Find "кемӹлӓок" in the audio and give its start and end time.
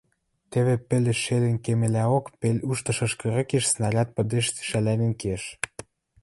1.65-2.25